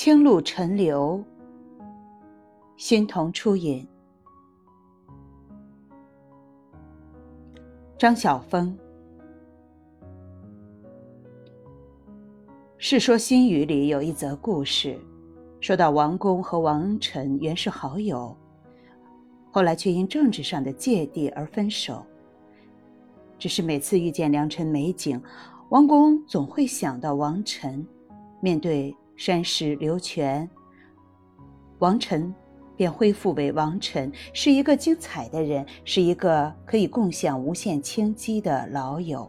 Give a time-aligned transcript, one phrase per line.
[0.00, 1.20] 青露陈留，
[2.76, 3.84] 熏童初饮。
[7.98, 8.78] 张晓峰，
[12.78, 14.96] 《世说新语》里有一则故事，
[15.60, 18.36] 说到王公和王臣原是好友，
[19.50, 22.06] 后来却因政治上的芥蒂而分手。
[23.36, 25.20] 只是每次遇见良辰美景，
[25.70, 27.84] 王公总会想到王臣，
[28.40, 28.94] 面对。
[29.18, 30.48] 山势流泉，
[31.80, 32.32] 王臣
[32.76, 39.28] 便恢复为王臣，是一个精彩的人，是一个可以共享无限清机的老友。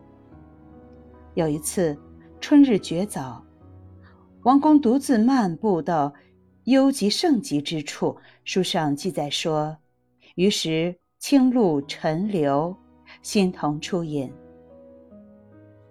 [1.34, 1.98] 有一次
[2.40, 3.44] 春日绝早，
[4.44, 6.14] 王公独自漫步到
[6.66, 9.76] 幽极盛极之处，书上记载说
[10.36, 12.78] ：“于时清露沉流，
[13.24, 14.32] 新童初隐。”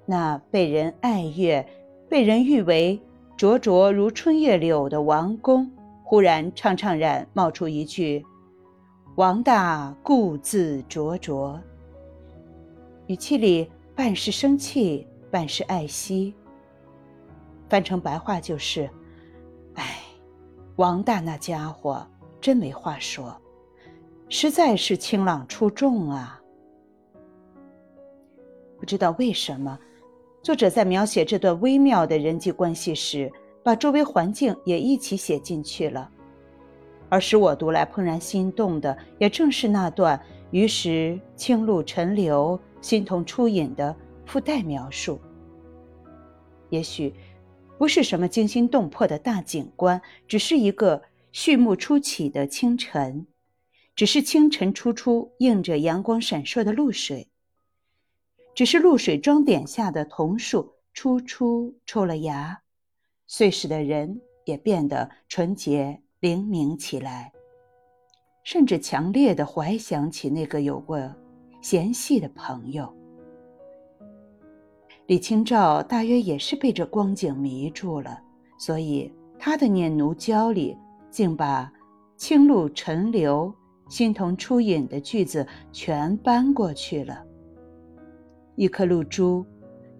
[0.06, 1.68] 那被人爱悦，
[2.08, 3.02] 被人誉为。
[3.38, 5.70] 灼灼如春叶柳的王公，
[6.02, 8.26] 忽然怅怅然冒出一句
[9.14, 11.56] ：“王大故自灼灼。”
[13.06, 16.34] 语气里半是生气，半是爱惜。
[17.68, 18.90] 翻成白话就是
[19.74, 20.00] ：“哎，
[20.74, 22.04] 王大那家伙
[22.40, 23.40] 真没话说，
[24.28, 26.42] 实在是清朗出众啊。”
[28.76, 29.78] 不知道为什么。
[30.48, 33.30] 作者在描写这段微妙的人际关系时，
[33.62, 36.10] 把周围环境也一起写进去了，
[37.10, 40.18] 而使我读来怦然心动的，也正是那段
[40.50, 45.20] “于是清露沉流，心同初饮”的附带描述。
[46.70, 47.12] 也许
[47.76, 53.26] 不是什么惊心动魄的大景观，只是一个序幕初起的清晨，
[53.94, 57.28] 只是清晨初初映着阳光闪烁的露水。
[58.58, 62.60] 只是露水装点下的桐树初初抽了芽，
[63.28, 67.30] 碎石的人也变得纯洁灵敏起来，
[68.42, 70.98] 甚至强烈的怀想起那个有过
[71.62, 72.92] 嫌隙的朋友。
[75.06, 78.20] 李清照大约也是被这光景迷住了，
[78.58, 80.76] 所以他的《念奴娇》里
[81.12, 81.72] 竟把
[82.18, 83.54] “清露沉流，
[83.88, 87.24] 心同初饮”的句子全搬过去了。
[88.58, 89.46] 一颗露珠，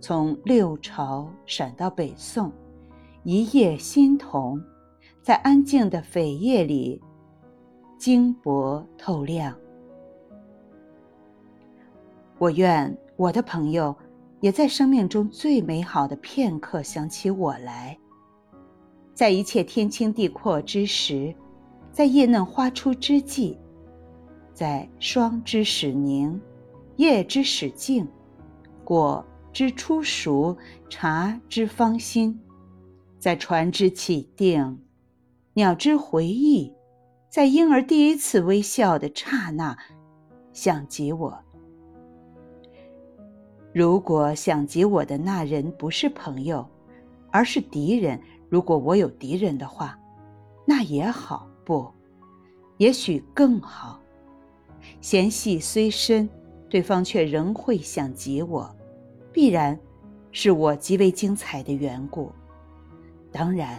[0.00, 2.50] 从六朝闪到北宋，
[3.22, 4.60] 一夜新瞳，
[5.22, 7.00] 在安静的扉页里，
[7.96, 9.56] 晶薄透亮。
[12.36, 13.94] 我愿我的朋友，
[14.40, 17.96] 也在生命中最美好的片刻想起我来，
[19.14, 21.32] 在一切天清地阔之时，
[21.92, 23.56] 在叶嫩花初之际，
[24.52, 26.40] 在霜之始凝，
[26.96, 28.04] 叶之始静。
[28.88, 29.22] 果
[29.52, 30.56] 之初熟，
[30.88, 32.40] 茶之芳馨，
[33.18, 34.78] 在船之起定，
[35.52, 36.72] 鸟之回忆，
[37.28, 39.76] 在婴儿第一次微笑的刹那，
[40.54, 41.38] 想及我。
[43.74, 46.66] 如果想及我的那人不是朋友，
[47.30, 48.18] 而是敌人，
[48.48, 49.98] 如果我有敌人的话，
[50.64, 51.86] 那也好，不，
[52.78, 54.00] 也许更好。
[55.02, 56.26] 嫌隙虽深，
[56.70, 58.74] 对方却仍会想及我。
[59.32, 59.78] 必然，
[60.32, 62.32] 是我极为精彩的缘故。
[63.30, 63.78] 当然，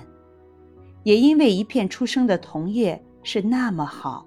[1.04, 4.26] 也因为一片初生的桐叶是那么好，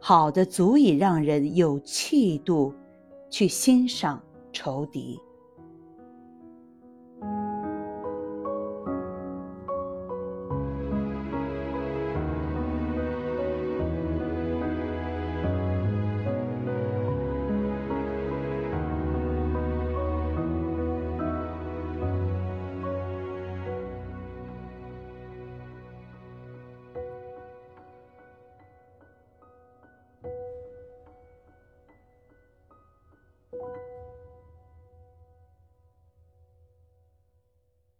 [0.00, 2.74] 好的足以让人有气度
[3.30, 4.22] 去欣赏
[4.52, 5.18] 仇敌。